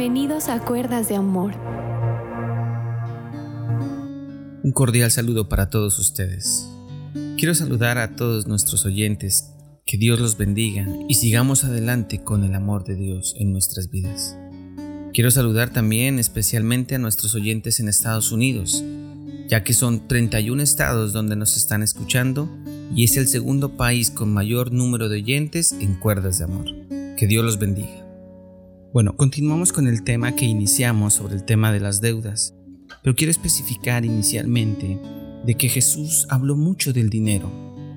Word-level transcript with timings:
Bienvenidos 0.00 0.48
a 0.48 0.58
Cuerdas 0.64 1.10
de 1.10 1.16
Amor. 1.16 1.52
Un 4.62 4.72
cordial 4.72 5.10
saludo 5.10 5.50
para 5.50 5.68
todos 5.68 5.98
ustedes. 5.98 6.66
Quiero 7.36 7.54
saludar 7.54 7.98
a 7.98 8.16
todos 8.16 8.46
nuestros 8.46 8.86
oyentes, 8.86 9.52
que 9.84 9.98
Dios 9.98 10.18
los 10.18 10.38
bendiga 10.38 10.88
y 11.06 11.16
sigamos 11.16 11.64
adelante 11.64 12.24
con 12.24 12.44
el 12.44 12.54
amor 12.54 12.84
de 12.84 12.94
Dios 12.94 13.34
en 13.38 13.52
nuestras 13.52 13.90
vidas. 13.90 14.38
Quiero 15.12 15.30
saludar 15.30 15.68
también 15.68 16.18
especialmente 16.18 16.94
a 16.94 16.98
nuestros 16.98 17.34
oyentes 17.34 17.78
en 17.78 17.90
Estados 17.90 18.32
Unidos, 18.32 18.82
ya 19.48 19.64
que 19.64 19.74
son 19.74 20.08
31 20.08 20.62
estados 20.62 21.12
donde 21.12 21.36
nos 21.36 21.58
están 21.58 21.82
escuchando 21.82 22.48
y 22.96 23.04
es 23.04 23.18
el 23.18 23.28
segundo 23.28 23.76
país 23.76 24.10
con 24.10 24.32
mayor 24.32 24.72
número 24.72 25.10
de 25.10 25.16
oyentes 25.16 25.72
en 25.72 25.96
Cuerdas 25.96 26.38
de 26.38 26.44
Amor. 26.44 26.74
Que 27.18 27.26
Dios 27.26 27.44
los 27.44 27.58
bendiga. 27.58 27.99
Bueno, 28.92 29.16
continuamos 29.16 29.72
con 29.72 29.86
el 29.86 30.02
tema 30.02 30.34
que 30.34 30.46
iniciamos 30.46 31.14
sobre 31.14 31.36
el 31.36 31.44
tema 31.44 31.70
de 31.70 31.78
las 31.78 32.00
deudas, 32.00 32.56
pero 33.04 33.14
quiero 33.14 33.30
especificar 33.30 34.04
inicialmente 34.04 34.98
de 35.46 35.54
que 35.54 35.68
Jesús 35.68 36.26
habló 36.28 36.56
mucho 36.56 36.92
del 36.92 37.08
dinero, 37.08 37.48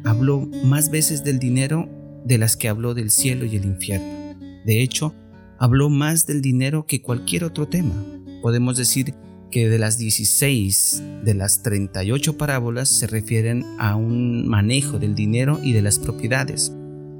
habló 0.04 0.48
más 0.64 0.92
veces 0.92 1.24
del 1.24 1.40
dinero 1.40 1.90
de 2.26 2.38
las 2.38 2.56
que 2.56 2.70
habló 2.70 2.94
del 2.94 3.10
cielo 3.10 3.44
y 3.46 3.56
el 3.56 3.66
infierno. 3.66 4.38
De 4.68 4.84
hecho, 4.84 5.16
habló 5.58 5.90
más 5.90 6.28
del 6.28 6.44
dinero 6.44 6.86
que 6.86 7.02
cualquier 7.02 7.44
otro 7.44 7.68
tema. 7.68 7.96
Podemos 8.44 8.78
decir 8.78 9.16
que 9.50 9.70
de 9.70 9.80
las 9.80 9.98
16 9.98 11.02
de 11.24 11.34
las 11.34 11.64
38 11.64 12.38
parábolas 12.38 12.90
se 12.90 13.08
refieren 13.08 13.66
a 13.80 13.96
un 13.96 14.48
manejo 14.48 15.00
del 15.00 15.16
dinero 15.16 15.60
y 15.64 15.74
de 15.74 15.82
las 15.82 15.98
propiedades. 15.98 16.72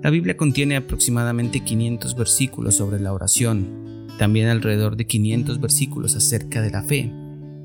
La 0.04 0.10
Biblia 0.10 0.36
contiene 0.36 0.76
aproximadamente 0.76 1.62
500 1.62 2.16
versículos 2.18 2.76
sobre 2.76 3.00
la 3.00 3.14
oración, 3.14 4.10
también 4.20 4.50
alrededor 4.50 4.98
de 4.98 5.08
500 5.08 5.62
versículos 5.62 6.18
acerca 6.18 6.62
de 6.62 6.72
la 6.72 6.84
fe, 6.84 7.10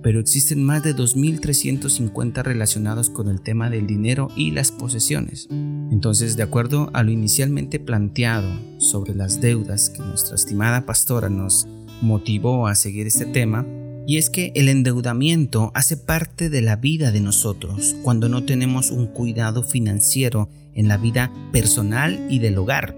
pero 0.05 0.21
existen 0.21 0.63
más 0.63 0.85
de 0.85 0.95
2.350 0.95 2.45
relacionados 2.45 3.11
con 3.11 3.29
el 3.29 3.41
tema 3.41 3.71
del 3.71 3.89
dinero 3.89 4.29
y 4.37 4.53
las 4.53 4.71
posesiones. 4.71 5.49
Entonces, 5.51 6.37
de 6.37 6.45
acuerdo 6.45 6.91
a 6.93 7.03
lo 7.03 7.11
inicialmente 7.11 7.81
planteado 7.81 8.49
sobre 8.79 9.17
las 9.17 9.41
deudas 9.41 9.91
que 9.91 9.99
nuestra 9.99 10.37
estimada 10.37 10.87
pastora 10.87 11.29
nos 11.29 11.67
motivó 12.03 12.69
a 12.69 12.77
seguir 12.77 13.09
este 13.09 13.27
tema, 13.27 13.67
y 14.09 14.17
es 14.17 14.31
que 14.31 14.53
el 14.55 14.71
endeudamiento 14.71 15.71
hace 15.75 15.99
parte 15.99 16.49
de 16.49 16.63
la 16.63 16.77
vida 16.77 17.13
de 17.13 17.21
nosotros 17.21 17.95
cuando 18.03 18.31
no 18.31 18.43
tenemos 18.43 18.91
un 18.91 19.07
cuidado 19.07 19.63
financiero 19.63 20.49
en 20.73 20.89
la 20.89 20.97
vida 20.97 21.31
personal 21.53 22.27
y 22.31 22.39
del 22.39 22.57
hogar. 22.57 22.97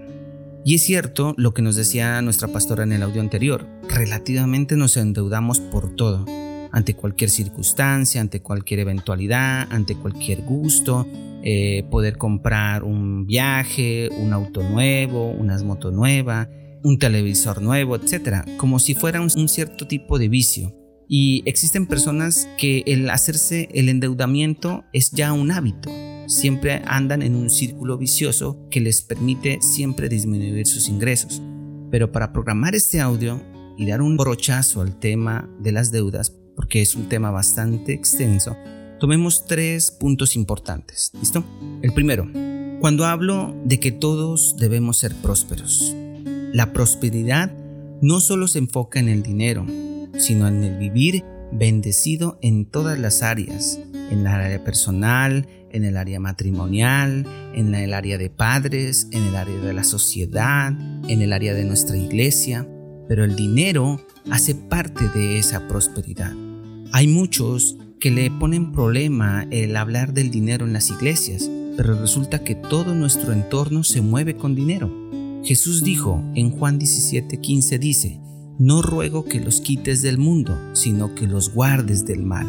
Y 0.63 0.75
es 0.75 0.85
cierto 0.85 1.35
lo 1.35 1.53
que 1.53 1.61
nos 1.61 1.75
decía 1.75 2.21
nuestra 2.21 2.47
pastora 2.47 2.83
en 2.83 2.93
el 2.93 3.03
audio 3.03 3.19
anterior, 3.19 3.67
relativamente 3.89 4.77
nos 4.77 4.95
endeudamos 4.95 5.59
por 5.59 5.93
todo, 5.97 6.23
ante 6.71 6.93
cualquier 6.93 7.29
circunstancia, 7.29 8.21
ante 8.21 8.41
cualquier 8.41 8.79
eventualidad, 8.79 9.67
ante 9.69 9.95
cualquier 9.95 10.43
gusto, 10.43 11.05
eh, 11.43 11.83
poder 11.91 12.17
comprar 12.17 12.85
un 12.85 13.25
viaje, 13.25 14.07
un 14.17 14.31
auto 14.31 14.63
nuevo, 14.63 15.29
una 15.29 15.61
moto 15.61 15.91
nueva, 15.91 16.47
un 16.83 16.97
televisor 16.99 17.61
nuevo, 17.61 17.97
etc. 17.97 18.45
Como 18.55 18.79
si 18.79 18.93
fuera 18.93 19.19
un 19.19 19.49
cierto 19.49 19.87
tipo 19.87 20.17
de 20.17 20.29
vicio. 20.29 20.80
Y 21.13 21.43
existen 21.45 21.87
personas 21.87 22.47
que 22.57 22.83
el 22.85 23.09
hacerse 23.09 23.67
el 23.73 23.89
endeudamiento 23.89 24.85
es 24.93 25.11
ya 25.11 25.33
un 25.33 25.51
hábito 25.51 25.91
siempre 26.31 26.81
andan 26.85 27.21
en 27.21 27.35
un 27.35 27.49
círculo 27.49 27.97
vicioso 27.97 28.57
que 28.69 28.79
les 28.79 29.01
permite 29.01 29.61
siempre 29.61 30.09
disminuir 30.09 30.65
sus 30.65 30.87
ingresos. 30.87 31.41
Pero 31.91 32.11
para 32.11 32.31
programar 32.31 32.73
este 32.73 33.01
audio 33.01 33.41
y 33.77 33.85
dar 33.85 34.01
un 34.01 34.15
brochazo 34.17 34.81
al 34.81 34.97
tema 34.97 35.49
de 35.59 35.73
las 35.73 35.91
deudas, 35.91 36.33
porque 36.55 36.81
es 36.81 36.95
un 36.95 37.09
tema 37.09 37.31
bastante 37.31 37.93
extenso, 37.93 38.55
tomemos 38.99 39.45
tres 39.45 39.91
puntos 39.91 40.35
importantes. 40.35 41.11
¿Listo? 41.19 41.43
El 41.81 41.93
primero, 41.93 42.29
cuando 42.79 43.05
hablo 43.05 43.53
de 43.65 43.79
que 43.79 43.91
todos 43.91 44.55
debemos 44.57 44.97
ser 44.97 45.13
prósperos, 45.15 45.93
la 46.53 46.71
prosperidad 46.71 47.53
no 48.01 48.21
solo 48.21 48.47
se 48.47 48.59
enfoca 48.59 48.99
en 48.99 49.09
el 49.09 49.21
dinero, 49.21 49.65
sino 50.21 50.47
en 50.47 50.63
el 50.63 50.77
vivir 50.77 51.23
bendecido 51.51 52.39
en 52.41 52.65
todas 52.65 52.97
las 52.97 53.23
áreas, 53.23 53.79
en 53.93 54.19
el 54.19 54.27
área 54.27 54.63
personal, 54.63 55.47
en 55.71 55.83
el 55.83 55.97
área 55.97 56.19
matrimonial, 56.19 57.25
en 57.53 57.73
el 57.75 57.93
área 57.93 58.17
de 58.17 58.29
padres, 58.29 59.07
en 59.11 59.23
el 59.23 59.35
área 59.35 59.57
de 59.57 59.73
la 59.73 59.83
sociedad, 59.83 60.73
en 61.07 61.21
el 61.21 61.33
área 61.33 61.53
de 61.53 61.65
nuestra 61.65 61.97
iglesia, 61.97 62.67
pero 63.07 63.25
el 63.25 63.35
dinero 63.35 63.99
hace 64.29 64.55
parte 64.55 65.09
de 65.09 65.37
esa 65.37 65.67
prosperidad. 65.67 66.33
Hay 66.93 67.07
muchos 67.07 67.77
que 67.99 68.11
le 68.11 68.31
ponen 68.31 68.71
problema 68.71 69.47
el 69.51 69.75
hablar 69.75 70.13
del 70.13 70.31
dinero 70.31 70.65
en 70.65 70.73
las 70.73 70.89
iglesias, 70.89 71.49
pero 71.77 71.99
resulta 71.99 72.43
que 72.43 72.55
todo 72.55 72.93
nuestro 72.95 73.33
entorno 73.33 73.83
se 73.83 74.01
mueve 74.01 74.35
con 74.35 74.55
dinero. 74.55 74.91
Jesús 75.43 75.83
dijo 75.83 76.23
en 76.35 76.51
Juan 76.51 76.79
17:15 76.79 77.79
dice, 77.79 78.19
no 78.61 78.81
ruego 78.81 79.25
que 79.25 79.39
los 79.39 79.59
quites 79.59 80.01
del 80.01 80.17
mundo, 80.17 80.57
sino 80.73 81.15
que 81.15 81.27
los 81.27 81.53
guardes 81.53 82.05
del 82.05 82.23
mal 82.23 82.47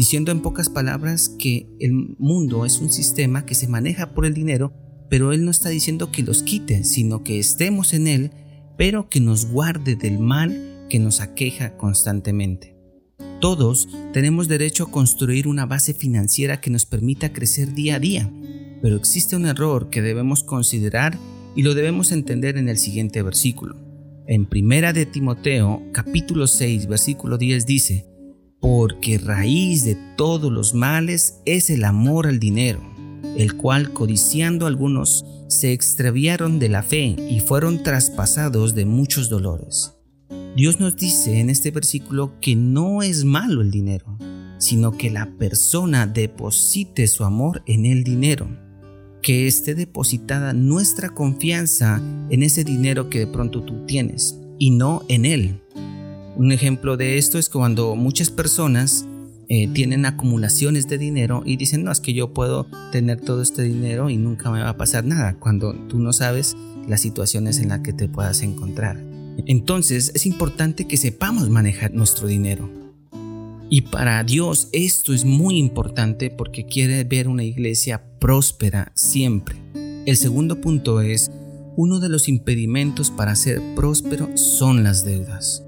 diciendo 0.00 0.32
en 0.32 0.40
pocas 0.40 0.70
palabras 0.70 1.28
que 1.28 1.66
el 1.78 1.92
mundo 2.18 2.64
es 2.64 2.78
un 2.78 2.90
sistema 2.90 3.44
que 3.44 3.54
se 3.54 3.68
maneja 3.68 4.14
por 4.14 4.24
el 4.24 4.32
dinero, 4.32 4.72
pero 5.10 5.32
Él 5.32 5.44
no 5.44 5.50
está 5.50 5.68
diciendo 5.68 6.10
que 6.10 6.22
los 6.22 6.42
quite, 6.42 6.84
sino 6.84 7.22
que 7.22 7.38
estemos 7.38 7.92
en 7.92 8.06
Él, 8.06 8.30
pero 8.78 9.10
que 9.10 9.20
nos 9.20 9.44
guarde 9.44 9.96
del 9.96 10.18
mal 10.18 10.86
que 10.88 10.98
nos 10.98 11.20
aqueja 11.20 11.76
constantemente. 11.76 12.78
Todos 13.42 13.90
tenemos 14.14 14.48
derecho 14.48 14.84
a 14.84 14.90
construir 14.90 15.46
una 15.46 15.66
base 15.66 15.92
financiera 15.92 16.62
que 16.62 16.70
nos 16.70 16.86
permita 16.86 17.34
crecer 17.34 17.74
día 17.74 17.96
a 17.96 18.00
día, 18.00 18.32
pero 18.80 18.96
existe 18.96 19.36
un 19.36 19.44
error 19.44 19.90
que 19.90 20.00
debemos 20.00 20.42
considerar 20.44 21.18
y 21.54 21.62
lo 21.62 21.74
debemos 21.74 22.10
entender 22.10 22.56
en 22.56 22.70
el 22.70 22.78
siguiente 22.78 23.20
versículo. 23.20 23.89
En 24.32 24.46
Primera 24.46 24.92
de 24.92 25.06
Timoteo, 25.06 25.82
capítulo 25.90 26.46
6, 26.46 26.86
versículo 26.86 27.36
10 27.36 27.66
dice: 27.66 28.06
porque 28.60 29.18
raíz 29.18 29.82
de 29.82 29.96
todos 30.16 30.52
los 30.52 30.72
males 30.72 31.40
es 31.46 31.68
el 31.68 31.82
amor 31.82 32.28
al 32.28 32.38
dinero, 32.38 32.80
el 33.36 33.56
cual 33.56 33.92
codiciando 33.92 34.68
algunos 34.68 35.24
se 35.48 35.72
extraviaron 35.72 36.60
de 36.60 36.68
la 36.68 36.84
fe 36.84 37.16
y 37.28 37.40
fueron 37.40 37.82
traspasados 37.82 38.76
de 38.76 38.84
muchos 38.84 39.30
dolores. 39.30 39.96
Dios 40.54 40.78
nos 40.78 40.94
dice 40.94 41.40
en 41.40 41.50
este 41.50 41.72
versículo 41.72 42.38
que 42.40 42.54
no 42.54 43.02
es 43.02 43.24
malo 43.24 43.62
el 43.62 43.72
dinero, 43.72 44.16
sino 44.58 44.92
que 44.92 45.10
la 45.10 45.26
persona 45.38 46.06
deposite 46.06 47.08
su 47.08 47.24
amor 47.24 47.64
en 47.66 47.84
el 47.84 48.04
dinero, 48.04 48.48
que 49.22 49.46
esté 49.46 49.74
depositada 49.74 50.52
nuestra 50.52 51.10
confianza 51.10 52.02
en 52.30 52.42
ese 52.42 52.64
dinero 52.64 53.10
que 53.10 53.20
de 53.20 53.26
pronto 53.26 53.62
tú 53.62 53.84
tienes 53.86 54.38
y 54.58 54.70
no 54.70 55.02
en 55.08 55.24
él. 55.24 55.60
Un 56.36 56.52
ejemplo 56.52 56.96
de 56.96 57.18
esto 57.18 57.38
es 57.38 57.48
cuando 57.48 57.96
muchas 57.96 58.30
personas 58.30 59.06
eh, 59.48 59.68
tienen 59.68 60.06
acumulaciones 60.06 60.88
de 60.88 60.96
dinero 60.96 61.42
y 61.44 61.56
dicen, 61.56 61.82
no, 61.82 61.90
es 61.90 62.00
que 62.00 62.14
yo 62.14 62.32
puedo 62.32 62.66
tener 62.92 63.20
todo 63.20 63.42
este 63.42 63.62
dinero 63.62 64.08
y 64.08 64.16
nunca 64.16 64.50
me 64.50 64.62
va 64.62 64.70
a 64.70 64.76
pasar 64.76 65.04
nada, 65.04 65.34
cuando 65.34 65.74
tú 65.88 65.98
no 65.98 66.12
sabes 66.12 66.56
las 66.86 67.00
situaciones 67.00 67.58
en 67.58 67.70
las 67.70 67.80
que 67.80 67.92
te 67.92 68.08
puedas 68.08 68.42
encontrar. 68.42 69.02
Entonces 69.46 70.12
es 70.14 70.26
importante 70.26 70.86
que 70.86 70.96
sepamos 70.96 71.50
manejar 71.50 71.92
nuestro 71.92 72.26
dinero. 72.28 72.79
Y 73.72 73.82
para 73.82 74.24
Dios 74.24 74.68
esto 74.72 75.14
es 75.14 75.24
muy 75.24 75.56
importante 75.56 76.28
porque 76.28 76.66
quiere 76.66 77.04
ver 77.04 77.28
una 77.28 77.44
iglesia 77.44 78.02
próspera 78.18 78.90
siempre. 78.96 79.56
El 80.06 80.16
segundo 80.16 80.60
punto 80.60 81.00
es, 81.00 81.30
uno 81.76 82.00
de 82.00 82.08
los 82.08 82.28
impedimentos 82.28 83.12
para 83.12 83.36
ser 83.36 83.62
próspero 83.76 84.36
son 84.36 84.82
las 84.82 85.04
deudas. 85.04 85.62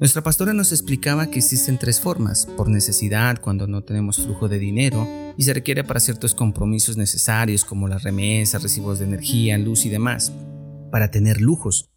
Nuestra 0.00 0.22
pastora 0.22 0.52
nos 0.52 0.70
explicaba 0.70 1.30
que 1.30 1.38
existen 1.38 1.78
tres 1.78 1.98
formas, 1.98 2.46
por 2.56 2.68
necesidad 2.68 3.40
cuando 3.40 3.66
no 3.66 3.82
tenemos 3.84 4.18
flujo 4.18 4.48
de 4.48 4.58
dinero 4.58 5.08
y 5.38 5.42
se 5.42 5.54
requiere 5.54 5.82
para 5.82 6.00
ciertos 6.00 6.34
compromisos 6.34 6.98
necesarios 6.98 7.64
como 7.64 7.88
las 7.88 8.02
remesas, 8.02 8.62
recibos 8.62 8.98
de 8.98 9.06
energía, 9.06 9.56
luz 9.56 9.86
y 9.86 9.88
demás, 9.88 10.30
para 10.90 11.10
tener 11.10 11.40
lujos, 11.40 11.90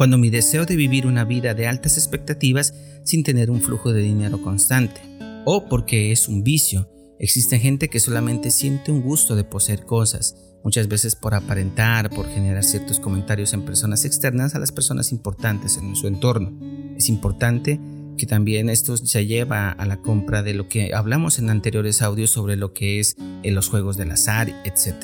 cuando 0.00 0.16
mi 0.16 0.30
deseo 0.30 0.64
de 0.64 0.76
vivir 0.76 1.06
una 1.06 1.26
vida 1.26 1.52
de 1.52 1.66
altas 1.66 1.98
expectativas 1.98 2.72
sin 3.04 3.22
tener 3.22 3.50
un 3.50 3.60
flujo 3.60 3.92
de 3.92 4.00
dinero 4.00 4.40
constante, 4.40 5.02
o 5.44 5.68
porque 5.68 6.10
es 6.10 6.26
un 6.26 6.42
vicio. 6.42 6.88
Existe 7.18 7.58
gente 7.58 7.90
que 7.90 8.00
solamente 8.00 8.50
siente 8.50 8.92
un 8.92 9.02
gusto 9.02 9.36
de 9.36 9.44
poseer 9.44 9.84
cosas, 9.84 10.36
muchas 10.64 10.88
veces 10.88 11.16
por 11.16 11.34
aparentar, 11.34 12.08
por 12.08 12.26
generar 12.26 12.64
ciertos 12.64 12.98
comentarios 12.98 13.52
en 13.52 13.66
personas 13.66 14.06
externas 14.06 14.54
a 14.54 14.58
las 14.58 14.72
personas 14.72 15.12
importantes 15.12 15.76
en 15.76 15.94
su 15.94 16.06
entorno. 16.06 16.58
Es 16.96 17.10
importante 17.10 17.78
que 18.16 18.24
también 18.24 18.70
esto 18.70 18.96
se 18.96 19.26
lleva 19.26 19.70
a 19.70 19.84
la 19.84 20.00
compra 20.00 20.42
de 20.42 20.54
lo 20.54 20.66
que 20.66 20.94
hablamos 20.94 21.38
en 21.38 21.50
anteriores 21.50 22.00
audios 22.00 22.30
sobre 22.30 22.56
lo 22.56 22.72
que 22.72 23.00
es 23.00 23.16
en 23.18 23.40
eh, 23.42 23.50
los 23.50 23.68
juegos 23.68 23.98
del 23.98 24.12
azar, 24.12 24.48
etc. 24.64 24.94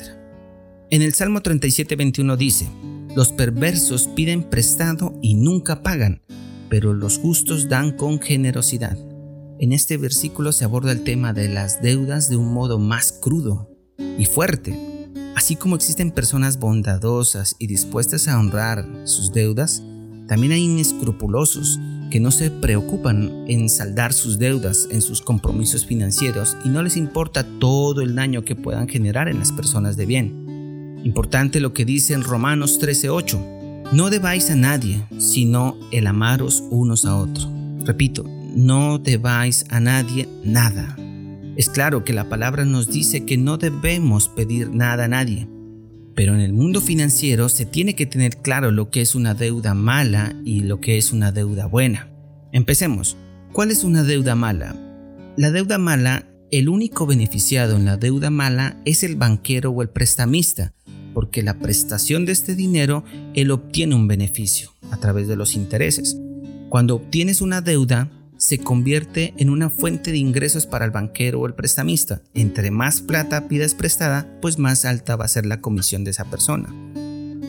En 0.89 1.03
el 1.03 1.13
Salmo 1.13 1.41
37, 1.41 1.95
21 1.95 2.35
dice, 2.35 2.67
los 3.15 3.29
perversos 3.29 4.07
piden 4.09 4.43
prestado 4.43 5.17
y 5.21 5.35
nunca 5.35 5.83
pagan, 5.83 6.21
pero 6.69 6.93
los 6.93 7.17
justos 7.17 7.69
dan 7.69 7.91
con 7.91 8.19
generosidad. 8.19 8.97
En 9.59 9.71
este 9.71 9.97
versículo 9.97 10.51
se 10.51 10.65
aborda 10.65 10.91
el 10.91 11.03
tema 11.03 11.33
de 11.33 11.49
las 11.49 11.81
deudas 11.81 12.29
de 12.29 12.37
un 12.37 12.53
modo 12.53 12.77
más 12.77 13.11
crudo 13.11 13.69
y 14.17 14.25
fuerte. 14.25 14.77
Así 15.35 15.55
como 15.55 15.75
existen 15.75 16.11
personas 16.11 16.59
bondadosas 16.59 17.55
y 17.57 17.67
dispuestas 17.67 18.27
a 18.27 18.39
honrar 18.39 18.87
sus 19.05 19.31
deudas, 19.31 19.81
también 20.27 20.51
hay 20.51 20.63
inescrupulosos 20.63 21.79
que 22.11 22.19
no 22.19 22.31
se 22.31 22.51
preocupan 22.51 23.45
en 23.47 23.69
saldar 23.69 24.13
sus 24.13 24.39
deudas 24.39 24.87
en 24.91 25.01
sus 25.01 25.21
compromisos 25.21 25.85
financieros 25.85 26.55
y 26.63 26.69
no 26.69 26.81
les 26.81 26.97
importa 26.97 27.45
todo 27.59 28.01
el 28.01 28.15
daño 28.15 28.43
que 28.43 28.55
puedan 28.55 28.87
generar 28.87 29.27
en 29.27 29.39
las 29.39 29.51
personas 29.51 29.97
de 29.97 30.05
bien. 30.05 30.47
Importante 31.07 31.61
lo 31.61 31.71
que 31.71 31.85
dice 31.85 32.13
en 32.13 32.21
Romanos 32.21 32.79
13:8. 32.79 33.39
No 33.93 34.09
debáis 34.09 34.51
a 34.51 34.57
nadie, 34.57 35.05
sino 35.19 35.77
el 35.93 36.05
amaros 36.05 36.65
unos 36.69 37.05
a 37.05 37.15
otros. 37.15 37.47
Repito, 37.85 38.25
no 38.53 38.97
debáis 38.99 39.63
a 39.69 39.79
nadie 39.79 40.27
nada. 40.43 40.97
Es 41.55 41.69
claro 41.69 42.03
que 42.03 42.11
la 42.11 42.27
palabra 42.27 42.65
nos 42.65 42.91
dice 42.91 43.23
que 43.23 43.37
no 43.37 43.57
debemos 43.57 44.27
pedir 44.27 44.69
nada 44.71 45.05
a 45.05 45.07
nadie, 45.07 45.47
pero 46.13 46.35
en 46.35 46.41
el 46.41 46.51
mundo 46.51 46.81
financiero 46.81 47.47
se 47.47 47.65
tiene 47.65 47.95
que 47.95 48.05
tener 48.05 48.41
claro 48.41 48.71
lo 48.71 48.89
que 48.89 48.99
es 48.99 49.15
una 49.15 49.33
deuda 49.33 49.73
mala 49.73 50.35
y 50.43 50.59
lo 50.59 50.81
que 50.81 50.97
es 50.97 51.13
una 51.13 51.31
deuda 51.31 51.67
buena. 51.67 52.09
Empecemos. 52.51 53.15
¿Cuál 53.53 53.71
es 53.71 53.85
una 53.85 54.03
deuda 54.03 54.35
mala? 54.35 54.75
La 55.37 55.51
deuda 55.51 55.77
mala, 55.77 56.27
el 56.51 56.67
único 56.67 57.05
beneficiado 57.05 57.77
en 57.77 57.85
la 57.85 57.95
deuda 57.95 58.29
mala 58.29 58.81
es 58.83 59.03
el 59.03 59.15
banquero 59.15 59.71
o 59.71 59.81
el 59.81 59.89
prestamista, 59.89 60.73
porque 61.17 61.41
la 61.41 61.57
prestación 61.57 62.27
de 62.27 62.31
este 62.31 62.53
dinero 62.53 63.03
él 63.33 63.49
obtiene 63.49 63.95
un 63.95 64.07
beneficio 64.07 64.69
a 64.91 64.97
través 64.97 65.27
de 65.27 65.35
los 65.35 65.55
intereses. 65.55 66.15
Cuando 66.69 66.93
obtienes 66.93 67.41
una 67.41 67.61
deuda, 67.61 68.11
se 68.37 68.59
convierte 68.59 69.33
en 69.37 69.49
una 69.49 69.71
fuente 69.71 70.11
de 70.11 70.19
ingresos 70.19 70.67
para 70.67 70.85
el 70.85 70.91
banquero 70.91 71.39
o 71.39 71.47
el 71.47 71.55
prestamista. 71.55 72.21
Entre 72.35 72.69
más 72.69 73.01
plata 73.01 73.47
pidas 73.47 73.73
prestada, 73.73 74.37
pues 74.43 74.59
más 74.59 74.85
alta 74.85 75.15
va 75.15 75.25
a 75.25 75.27
ser 75.27 75.47
la 75.47 75.59
comisión 75.59 76.03
de 76.03 76.11
esa 76.11 76.25
persona. 76.25 76.69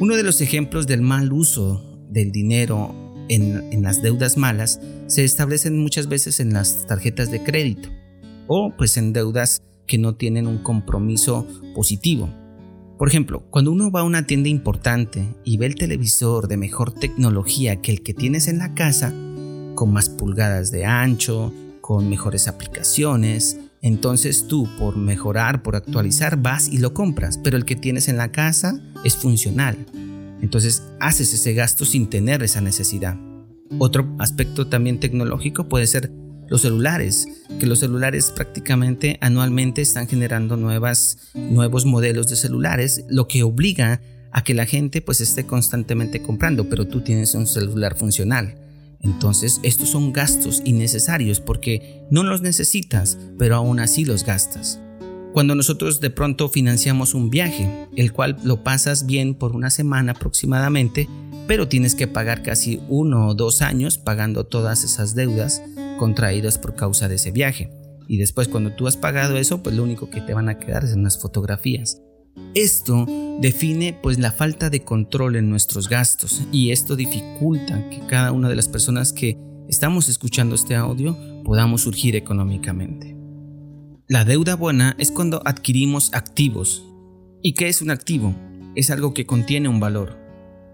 Uno 0.01 0.17
de 0.17 0.23
los 0.23 0.41
ejemplos 0.41 0.87
del 0.87 1.03
mal 1.03 1.31
uso 1.31 2.01
del 2.09 2.33
dinero 2.33 2.95
en, 3.29 3.83
las 3.83 4.01
deudas 4.01 4.39
malas 4.39 4.81
se 5.09 5.25
establecen 5.25 5.79
muchas 5.79 6.09
veces 6.09 6.41
en 6.41 6.55
las 6.55 6.87
tarjetas 6.87 7.31
de 7.31 7.43
crédito 7.43 7.91
o 8.47 8.73
pues 8.79 8.97
en 8.97 9.13
deudas 9.13 9.63
que 9.87 9.99
no 9.99 10.15
tienen 10.15 10.47
un 10.47 10.57
compromiso 10.57 11.47
positivo. 11.75 12.31
Por 12.99 13.09
ejemplo, 13.09 13.45
cuando 13.51 13.71
uno 13.71 13.93
va 13.93 14.01
a 14.01 14.05
una 14.05 14.27
tienda 14.27 14.49
importante 14.49 15.25
y 15.45 15.57
ve 15.57 15.67
el 15.67 15.77
televisor 15.77 16.49
de 16.49 16.57
mejor 16.57 16.93
tecnología 16.93 17.81
que 17.81 17.93
el 17.93 18.03
que 18.03 18.13
tienes 18.13 18.49
en 18.49 18.59
la 18.59 18.75
casa, 18.75 19.15
con 19.77 19.93
más 19.93 20.09
pulgadas 20.09 20.73
de 20.73 20.85
ancho, 20.85 21.53
con 21.81 22.11
mejores 22.11 22.49
aplicaciones. 22.49 23.61
Entonces 23.83 24.49
tú 24.49 24.69
por 24.81 24.97
mejorar, 24.97 25.63
por 25.63 25.77
actualizar, 25.77 26.43
vas 26.43 26.69
y 26.69 26.79
lo 26.79 26.93
compras, 26.93 27.39
pero 27.39 27.57
el 27.57 27.65
que 27.65 27.77
tienes 27.77 28.09
en 28.09 28.17
la 28.17 28.33
casa 28.33 28.81
es 29.05 29.15
funcional. 29.15 29.77
Entonces 30.43 30.83
haces 30.99 31.33
ese 31.33 31.55
gasto 31.55 31.85
sin 31.85 32.11
tener 32.11 32.43
esa 32.43 32.61
necesidad. 32.61 33.17
Otro 33.79 34.13
aspecto 34.19 34.67
también 34.67 34.99
tecnológico 34.99 35.69
puede 35.69 35.87
ser 35.87 36.11
los 36.49 36.63
celulares, 36.63 37.29
que 37.61 37.67
los 37.67 37.81
celulares 37.81 38.33
prácticamente 38.35 39.19
anualmente 39.21 39.83
están 39.83 40.09
generando 40.09 40.57
nuevas, 40.57 41.19
nuevos 41.35 41.85
modelos 41.85 42.29
de 42.29 42.37
celulares, 42.37 43.05
lo 43.09 43.29
que 43.29 43.43
obliga 43.43 44.01
a 44.31 44.45
que 44.45 44.55
la 44.55 44.67
gente 44.67 45.01
pues 45.01 45.21
esté 45.21 45.47
constantemente 45.47 46.23
comprando, 46.23 46.69
pero 46.69 46.87
tú 46.87 47.01
tienes 47.01 47.35
un 47.35 47.47
celular 47.47 47.97
funcional. 47.97 48.57
Entonces 49.01 49.61
estos 49.63 49.91
son 49.91 50.13
gastos 50.13 50.63
innecesarios 50.65 51.41
porque 51.41 52.03
no 52.11 52.25
los 52.25 52.43
necesitas, 52.43 53.19
pero 53.39 53.57
aún 53.57 53.81
así 53.81 54.05
los 54.05 54.25
gastas. 54.25 54.81
Cuando 55.33 55.55
nosotros 55.55 56.01
de 56.01 56.11
pronto 56.11 56.49
financiamos 56.49 57.15
un 57.15 57.31
viaje, 57.31 57.89
el 57.97 58.13
cual 58.13 58.39
lo 58.43 58.65
pasas 58.65 59.07
bien 59.07 59.35
por 59.35 59.55
una 59.55 59.71
semana 59.71 60.13
aproximadamente, 60.13 61.09
pero 61.47 61.69
tienes 61.69 61.95
que 61.95 62.09
pagar 62.09 62.43
casi 62.43 62.81
uno 62.89 63.29
o 63.29 63.35
dos 63.35 63.63
años 63.63 63.99
pagando 63.99 64.45
todas 64.45 64.85
esas 64.85 65.15
deudas 65.15 65.63
contraídas 65.99 66.57
por 66.57 66.75
causa 66.75 67.09
de 67.09 67.17
ese 67.17 67.31
viaje. 67.31 67.71
Y 68.09 68.17
después 68.17 68.49
cuando 68.49 68.73
tú 68.73 68.87
has 68.87 68.97
pagado 68.97 69.37
eso, 69.37 69.63
pues 69.63 69.77
lo 69.77 69.83
único 69.83 70.09
que 70.09 70.23
te 70.23 70.33
van 70.33 70.49
a 70.49 70.59
quedar 70.59 70.85
es 70.85 70.95
unas 70.95 71.21
fotografías. 71.21 72.01
Esto 72.55 73.07
define 73.41 73.99
pues 74.03 74.19
la 74.19 74.33
falta 74.33 74.71
de 74.71 74.83
control 74.83 75.37
en 75.37 75.51
nuestros 75.51 75.89
gastos 75.89 76.43
y 76.51 76.71
esto 76.71 76.97
dificulta 76.97 77.89
que 77.91 78.01
cada 78.07 78.33
una 78.33 78.49
de 78.49 78.57
las 78.57 78.69
personas 78.69 79.13
que 79.13 79.37
estamos 79.69 80.09
escuchando 80.09 80.55
este 80.55 80.75
audio 80.75 81.17
podamos 81.45 81.83
surgir 81.83 82.17
económicamente. 82.17 83.17
La 84.09 84.25
deuda 84.25 84.57
buena 84.57 84.97
es 84.99 85.13
cuando 85.13 85.43
adquirimos 85.45 86.11
activos. 86.15 86.85
¿Y 87.43 87.53
qué 87.53 87.69
es 87.69 87.83
un 87.83 87.91
activo? 87.91 88.35
Es 88.75 88.91
algo 88.91 89.13
que 89.13 89.27
contiene 89.27 89.69
un 89.69 89.81
valor. 89.81 90.17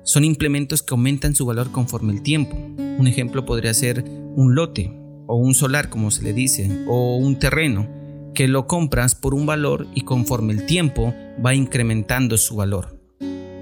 Son 0.04 0.22
implementos 0.22 0.82
que 0.82 0.94
aumentan 0.94 1.34
su 1.34 1.44
valor 1.44 1.72
conforme 1.72 2.12
el 2.12 2.22
tiempo. 2.22 2.56
Un 2.76 3.08
ejemplo 3.08 3.44
podría 3.44 3.74
ser 3.74 4.04
un 4.36 4.54
lote 4.54 5.03
o 5.26 5.36
un 5.36 5.54
solar 5.54 5.88
como 5.88 6.10
se 6.10 6.22
le 6.22 6.32
dice 6.32 6.84
o 6.86 7.16
un 7.16 7.38
terreno 7.38 7.88
que 8.34 8.48
lo 8.48 8.66
compras 8.66 9.14
por 9.14 9.34
un 9.34 9.46
valor 9.46 9.86
y 9.94 10.02
conforme 10.02 10.52
el 10.52 10.66
tiempo 10.66 11.14
va 11.44 11.54
incrementando 11.54 12.36
su 12.36 12.56
valor. 12.56 13.00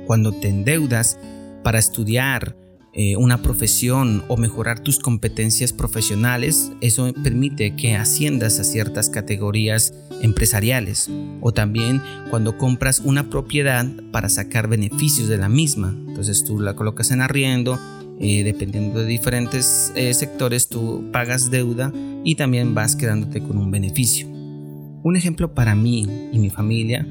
Cuando 0.07 0.33
te 0.33 0.49
endeudas 0.49 1.19
para 1.63 1.79
estudiar 1.79 2.57
eh, 2.95 3.17
una 3.17 3.41
profesión 3.41 4.23
o 4.29 4.37
mejorar 4.37 4.81
tus 4.81 4.99
competencias 4.99 5.73
profesionales, 5.73 6.73
eso 6.83 7.11
permite 7.23 7.75
que 7.75 7.95
asciendas 7.95 8.59
a 8.59 8.65
ciertas 8.65 9.09
categorías 9.09 9.95
empresariales. 10.21 11.09
O 11.41 11.53
también 11.53 12.03
cuando 12.29 12.59
compras 12.59 13.01
una 13.01 13.31
propiedad 13.31 13.87
para 14.11 14.29
sacar 14.29 14.69
beneficios 14.69 15.29
de 15.29 15.39
la 15.39 15.49
misma. 15.49 15.97
Entonces 16.07 16.45
tú 16.45 16.61
la 16.61 16.75
colocas 16.75 17.11
en 17.13 17.23
arriendo, 17.23 17.79
dependiendo 18.19 19.01
de 19.01 19.07
diferentes 19.07 19.93
eh, 19.97 20.15
sectores, 20.15 20.69
tú 20.69 21.11
pagas 21.13 21.51
deuda 21.51 21.93
y 22.25 22.37
también 22.37 22.75
vas 22.75 22.97
quedándote 22.97 23.43
con 23.43 23.59
un 23.59 23.71
beneficio. 23.71 24.29
Un 24.29 25.17
ejemplo 25.17 25.55
para 25.55 25.75
mí 25.75 26.07
y 26.33 26.39
mi 26.39 26.51
familia 26.51 27.07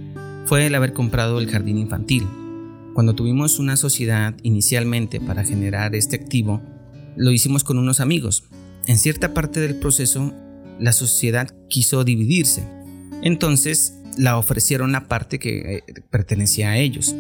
fue 0.45 0.65
el 0.65 0.75
haber 0.75 0.93
comprado 0.93 1.39
el 1.39 1.49
jardín 1.49 1.77
infantil. 1.77 2.25
Cuando 2.93 3.15
tuvimos 3.15 3.59
una 3.59 3.75
sociedad 3.75 4.35
inicialmente 4.43 5.19
para 5.19 5.43
generar 5.43 5.95
este 5.95 6.15
activo, 6.15 6.61
lo 7.15 7.31
hicimos 7.31 7.63
con 7.63 7.77
unos 7.77 7.99
amigos. 7.99 8.45
En 8.87 8.97
cierta 8.97 9.33
parte 9.33 9.59
del 9.59 9.75
proceso, 9.75 10.33
la 10.79 10.91
sociedad 10.91 11.49
quiso 11.69 12.03
dividirse. 12.03 12.63
Entonces, 13.21 13.97
la 14.17 14.37
ofrecieron 14.37 14.91
la 14.91 15.07
parte 15.07 15.39
que 15.39 15.77
eh, 15.77 15.83
pertenecía 16.09 16.71
a 16.71 16.77
ellos. 16.77 17.15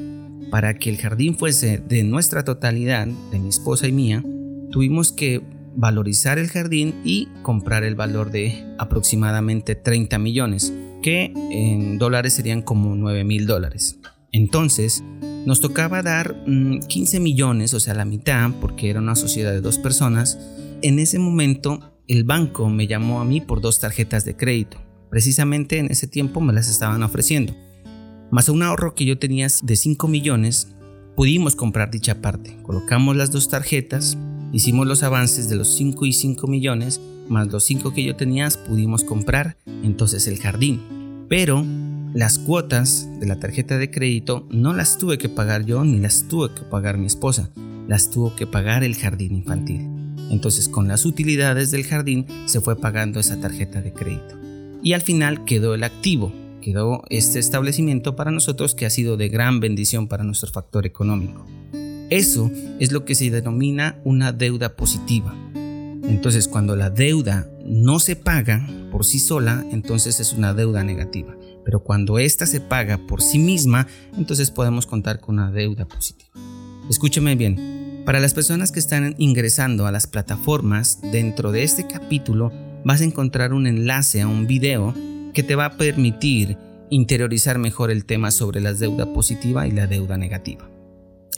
Para 0.51 0.75
que 0.75 0.89
el 0.89 0.97
jardín 0.97 1.37
fuese 1.37 1.77
de 1.79 2.03
nuestra 2.03 2.43
totalidad, 2.43 3.07
de 3.07 3.39
mi 3.39 3.49
esposa 3.49 3.87
y 3.87 3.93
mía, 3.93 4.23
tuvimos 4.69 5.11
que 5.13 5.41
valorizar 5.75 6.37
el 6.37 6.49
jardín 6.49 6.95
y 7.03 7.29
comprar 7.41 7.85
el 7.85 7.95
valor 7.95 8.31
de 8.31 8.63
aproximadamente 8.77 9.75
30 9.75 10.19
millones, 10.19 10.73
que 11.01 11.33
en 11.51 11.97
dólares 11.97 12.33
serían 12.33 12.61
como 12.61 12.95
9 12.95 13.23
mil 13.23 13.47
dólares. 13.47 13.97
Entonces, 14.33 15.03
nos 15.45 15.59
tocaba 15.59 16.03
dar 16.03 16.35
15 16.45 17.19
mm, 17.19 17.23
millones, 17.23 17.73
o 17.73 17.79
sea, 17.79 17.93
la 17.93 18.05
mitad, 18.05 18.51
porque 18.59 18.89
era 18.89 18.99
una 18.99 19.15
sociedad 19.15 19.51
de 19.51 19.61
dos 19.61 19.77
personas. 19.77 20.37
En 20.81 20.99
ese 20.99 21.17
momento, 21.17 21.79
el 22.07 22.23
banco 22.25 22.69
me 22.69 22.87
llamó 22.87 23.21
a 23.21 23.25
mí 23.25 23.41
por 23.41 23.61
dos 23.61 23.79
tarjetas 23.79 24.25
de 24.25 24.35
crédito. 24.35 24.77
Precisamente 25.09 25.77
en 25.77 25.91
ese 25.91 26.07
tiempo 26.07 26.41
me 26.41 26.53
las 26.53 26.69
estaban 26.69 27.03
ofreciendo. 27.03 27.53
Más 28.31 28.49
un 28.49 28.63
ahorro 28.63 28.95
que 28.95 29.05
yo 29.05 29.19
tenía 29.19 29.47
de 29.61 29.75
5 29.75 30.07
millones, 30.07 30.69
pudimos 31.15 31.55
comprar 31.55 31.91
dicha 31.91 32.21
parte. 32.21 32.57
Colocamos 32.63 33.15
las 33.15 33.31
dos 33.31 33.49
tarjetas, 33.49 34.17
Hicimos 34.53 34.85
los 34.85 35.01
avances 35.01 35.47
de 35.49 35.55
los 35.55 35.75
5 35.75 36.05
y 36.05 36.11
5 36.11 36.45
millones, 36.47 36.99
más 37.29 37.47
los 37.47 37.63
5 37.63 37.93
que 37.93 38.03
yo 38.03 38.17
tenía, 38.17 38.49
pudimos 38.67 39.05
comprar 39.05 39.55
entonces 39.65 40.27
el 40.27 40.39
jardín. 40.39 40.81
Pero 41.29 41.65
las 42.13 42.37
cuotas 42.37 43.07
de 43.21 43.27
la 43.27 43.39
tarjeta 43.39 43.77
de 43.77 43.89
crédito 43.89 44.45
no 44.51 44.73
las 44.73 44.97
tuve 44.97 45.17
que 45.17 45.29
pagar 45.29 45.65
yo 45.65 45.85
ni 45.85 45.99
las 45.99 46.27
tuve 46.27 46.53
que 46.53 46.63
pagar 46.63 46.97
mi 46.97 47.05
esposa, 47.05 47.49
las 47.87 48.09
tuvo 48.09 48.35
que 48.35 48.45
pagar 48.45 48.83
el 48.83 48.95
jardín 48.95 49.35
infantil. 49.35 49.87
Entonces 50.29 50.67
con 50.67 50.89
las 50.89 51.05
utilidades 51.05 51.71
del 51.71 51.85
jardín 51.85 52.25
se 52.45 52.59
fue 52.59 52.75
pagando 52.75 53.21
esa 53.21 53.39
tarjeta 53.39 53.81
de 53.81 53.93
crédito. 53.93 54.37
Y 54.83 54.93
al 54.93 55.01
final 55.01 55.45
quedó 55.45 55.75
el 55.75 55.85
activo, 55.85 56.33
quedó 56.61 57.03
este 57.09 57.39
establecimiento 57.39 58.15
para 58.15 58.31
nosotros 58.31 58.75
que 58.75 58.85
ha 58.85 58.89
sido 58.89 59.17
de 59.17 59.27
gran 59.27 59.59
bendición 59.59 60.07
para 60.07 60.23
nuestro 60.23 60.49
factor 60.49 60.85
económico. 60.85 61.45
Eso 62.09 62.51
es 62.79 62.91
lo 62.91 63.05
que 63.05 63.15
se 63.15 63.29
denomina 63.29 63.99
una 64.03 64.31
deuda 64.31 64.75
positiva. 64.75 65.35
Entonces, 65.53 66.47
cuando 66.47 66.75
la 66.75 66.89
deuda 66.89 67.49
no 67.65 67.99
se 67.99 68.15
paga 68.15 68.67
por 68.91 69.05
sí 69.05 69.19
sola, 69.19 69.65
entonces 69.71 70.19
es 70.19 70.33
una 70.33 70.53
deuda 70.53 70.83
negativa. 70.83 71.35
Pero 71.63 71.83
cuando 71.83 72.19
ésta 72.19 72.45
se 72.45 72.59
paga 72.59 72.97
por 73.07 73.21
sí 73.21 73.39
misma, 73.39 73.87
entonces 74.17 74.51
podemos 74.51 74.85
contar 74.87 75.19
con 75.19 75.35
una 75.35 75.51
deuda 75.51 75.85
positiva. 75.85 76.31
Escúcheme 76.89 77.35
bien, 77.35 78.03
Para 78.05 78.19
las 78.19 78.33
personas 78.33 78.71
que 78.71 78.79
están 78.79 79.13
ingresando 79.19 79.85
a 79.85 79.91
las 79.91 80.07
plataformas, 80.07 80.99
dentro 81.11 81.51
de 81.51 81.63
este 81.63 81.85
capítulo 81.85 82.51
vas 82.83 83.01
a 83.01 83.03
encontrar 83.03 83.53
un 83.53 83.67
enlace 83.67 84.21
a 84.21 84.27
un 84.27 84.47
video 84.47 84.93
que 85.33 85.43
te 85.43 85.55
va 85.55 85.65
a 85.65 85.77
permitir 85.77 86.57
interiorizar 86.89 87.57
mejor 87.57 87.89
el 87.89 88.05
tema 88.05 88.31
sobre 88.31 88.61
la 88.61 88.73
deuda 88.73 89.13
positiva 89.13 89.67
y 89.67 89.71
la 89.71 89.87
deuda 89.87 90.17
negativa. 90.17 90.69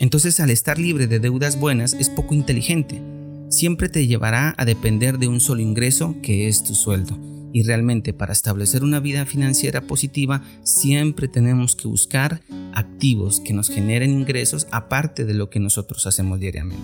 Entonces, 0.00 0.40
al 0.40 0.50
estar 0.50 0.78
libre 0.78 1.06
de 1.06 1.20
deudas 1.20 1.58
buenas 1.58 1.94
es 1.94 2.10
poco 2.10 2.34
inteligente. 2.34 3.00
Siempre 3.48 3.88
te 3.88 4.06
llevará 4.06 4.54
a 4.58 4.64
depender 4.64 5.18
de 5.18 5.28
un 5.28 5.40
solo 5.40 5.60
ingreso 5.60 6.16
que 6.22 6.48
es 6.48 6.64
tu 6.64 6.74
sueldo. 6.74 7.16
Y 7.52 7.62
realmente 7.62 8.12
para 8.12 8.32
establecer 8.32 8.82
una 8.82 8.98
vida 8.98 9.26
financiera 9.26 9.82
positiva 9.82 10.42
siempre 10.64 11.28
tenemos 11.28 11.76
que 11.76 11.86
buscar 11.86 12.40
activos 12.72 13.38
que 13.38 13.52
nos 13.52 13.68
generen 13.68 14.10
ingresos 14.10 14.66
aparte 14.72 15.24
de 15.24 15.34
lo 15.34 15.50
que 15.50 15.60
nosotros 15.60 16.04
hacemos 16.08 16.40
diariamente. 16.40 16.82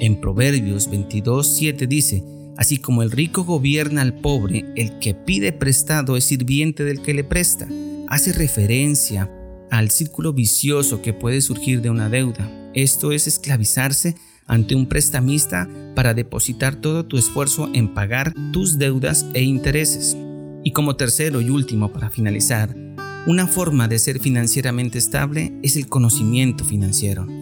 En 0.00 0.18
Proverbios 0.18 0.90
22.7 0.90 1.86
dice, 1.86 2.24
Así 2.56 2.78
como 2.78 3.02
el 3.02 3.10
rico 3.10 3.44
gobierna 3.44 4.02
al 4.02 4.14
pobre, 4.14 4.66
el 4.76 4.98
que 4.98 5.14
pide 5.14 5.52
prestado 5.52 6.16
es 6.16 6.24
sirviente 6.24 6.84
del 6.84 7.02
que 7.02 7.14
le 7.14 7.24
presta. 7.24 7.68
Hace 8.08 8.32
referencia 8.32 9.30
al 9.70 9.90
círculo 9.90 10.32
vicioso 10.32 11.00
que 11.00 11.12
puede 11.12 11.40
surgir 11.40 11.80
de 11.80 11.90
una 11.90 12.08
deuda. 12.08 12.50
Esto 12.74 13.12
es 13.12 13.26
esclavizarse 13.26 14.16
ante 14.46 14.74
un 14.74 14.86
prestamista 14.86 15.68
para 15.94 16.12
depositar 16.12 16.74
todo 16.74 17.06
tu 17.06 17.16
esfuerzo 17.16 17.70
en 17.72 17.94
pagar 17.94 18.34
tus 18.52 18.78
deudas 18.78 19.26
e 19.32 19.42
intereses. 19.42 20.16
Y 20.64 20.72
como 20.72 20.96
tercero 20.96 21.40
y 21.40 21.50
último 21.50 21.92
para 21.92 22.10
finalizar, 22.10 22.74
una 23.26 23.46
forma 23.46 23.86
de 23.86 23.98
ser 23.98 24.18
financieramente 24.18 24.98
estable 24.98 25.52
es 25.62 25.76
el 25.76 25.88
conocimiento 25.88 26.64
financiero. 26.64 27.39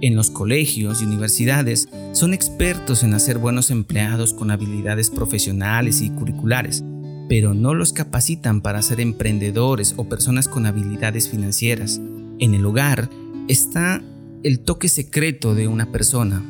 En 0.00 0.14
los 0.14 0.30
colegios 0.30 1.02
y 1.02 1.04
universidades 1.04 1.88
son 2.12 2.32
expertos 2.32 3.02
en 3.02 3.14
hacer 3.14 3.38
buenos 3.38 3.72
empleados 3.72 4.32
con 4.32 4.52
habilidades 4.52 5.10
profesionales 5.10 6.02
y 6.02 6.10
curriculares, 6.10 6.84
pero 7.28 7.52
no 7.52 7.74
los 7.74 7.92
capacitan 7.92 8.60
para 8.60 8.80
ser 8.82 9.00
emprendedores 9.00 9.94
o 9.96 10.08
personas 10.08 10.46
con 10.46 10.66
habilidades 10.66 11.28
financieras. 11.28 12.00
En 12.38 12.54
el 12.54 12.64
hogar 12.64 13.10
está 13.48 14.00
el 14.44 14.60
toque 14.60 14.88
secreto 14.88 15.56
de 15.56 15.66
una 15.66 15.90
persona, 15.90 16.44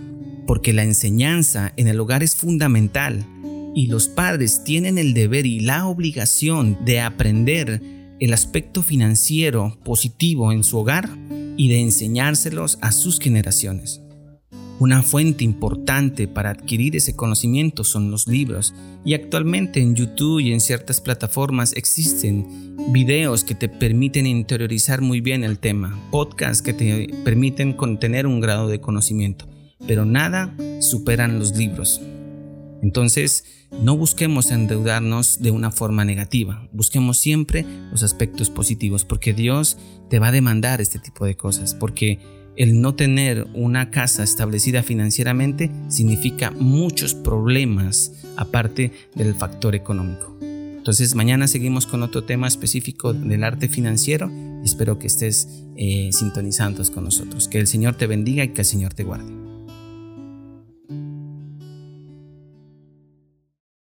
porque 0.47 0.75
la 0.75 0.85
enseñanza 0.85 1.73
en 1.79 1.89
el 1.89 1.99
hogar 2.01 2.23
es 2.23 2.37
fundamental 2.37 3.25
y 3.75 3.87
los 3.87 4.09
padres 4.09 4.63
tienen 4.63 4.99
el 4.99 5.15
deber 5.15 5.47
y 5.47 5.61
la 5.61 5.87
obligación 5.87 6.77
de 6.85 7.01
aprender 7.01 7.81
el 8.21 8.35
aspecto 8.35 8.83
financiero 8.83 9.79
positivo 9.85 10.53
en 10.53 10.65
su 10.65 10.77
hogar 10.77 11.09
y 11.59 11.69
de 11.69 11.81
enseñárselos 11.81 12.79
a 12.81 12.93
sus 12.93 13.19
generaciones. 13.19 14.01
Una 14.81 15.03
fuente 15.03 15.43
importante 15.43 16.29
para 16.29 16.51
adquirir 16.51 16.95
ese 16.95 17.17
conocimiento 17.17 17.83
son 17.83 18.13
los 18.13 18.29
libros 18.29 18.75
y 19.05 19.15
actualmente 19.15 19.81
en 19.81 19.97
YouTube 19.97 20.39
y 20.39 20.53
en 20.53 20.61
ciertas 20.61 21.01
plataformas 21.01 21.73
existen 21.75 22.77
videos 22.93 23.43
que 23.43 23.57
te 23.57 23.69
permiten 23.69 24.25
interiorizar 24.25 25.01
muy 25.01 25.21
bien 25.21 25.43
el 25.43 25.59
tema, 25.59 25.99
podcasts 26.13 26.63
que 26.63 26.73
te 26.73 27.09
permiten 27.25 27.73
contener 27.73 28.29
un 28.29 28.41
grado 28.41 28.69
de 28.69 28.81
conocimiento, 28.81 29.49
pero 29.89 30.05
nada 30.05 30.55
superan 30.81 31.41
los 31.41 31.57
libros. 31.57 32.01
Entonces, 32.83 33.45
no 33.83 33.97
busquemos 33.97 34.51
endeudarnos 34.51 35.41
de 35.41 35.51
una 35.51 35.71
forma 35.71 36.05
negativa, 36.05 36.69
busquemos 36.73 37.19
siempre 37.19 37.67
los 37.91 38.03
aspectos 38.03 38.51
positivos, 38.51 39.05
porque 39.05 39.35
Dios 39.35 39.79
te 40.09 40.19
va 40.19 40.29
a 40.29 40.33
demandar 40.33 40.81
este 40.81 40.99
tipo 40.99 41.25
de 41.25 41.37
cosas, 41.37 41.75
porque 41.75 42.19
el 42.57 42.81
no 42.81 42.95
tener 42.95 43.47
una 43.55 43.91
casa 43.91 44.23
establecida 44.23 44.83
financieramente 44.83 45.71
significa 45.89 46.51
muchos 46.51 47.15
problemas 47.15 48.13
aparte 48.37 48.93
del 49.15 49.35
factor 49.35 49.75
económico. 49.75 50.37
Entonces 50.41 51.15
mañana 51.15 51.47
seguimos 51.49 51.87
con 51.87 52.03
otro 52.03 52.25
tema 52.25 52.49
específico 52.49 53.13
del 53.13 53.45
arte 53.45 53.69
financiero 53.69 54.31
espero 54.65 54.99
que 54.99 55.07
estés 55.07 55.49
eh, 55.77 56.11
sintonizando 56.13 56.83
con 56.93 57.05
nosotros. 57.05 57.49
Que 57.49 57.59
el 57.59 57.67
Señor 57.67 57.97
te 57.97 58.07
bendiga 58.07 58.45
y 58.45 58.49
que 58.49 58.63
el 58.63 58.67
Señor 58.67 58.95
te 58.95 59.05
guarde. 59.05 59.48